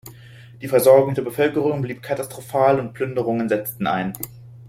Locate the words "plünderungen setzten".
2.95-3.85